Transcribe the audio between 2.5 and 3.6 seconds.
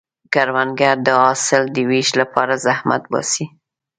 زحمت باسي